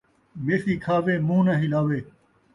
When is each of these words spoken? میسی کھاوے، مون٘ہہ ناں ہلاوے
میسی 0.45 0.73
کھاوے، 0.83 1.15
مون٘ہہ 1.27 1.43
ناں 1.47 1.57
ہلاوے 1.61 1.99